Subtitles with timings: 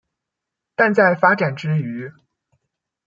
[0.73, 2.11] 但在發展之餘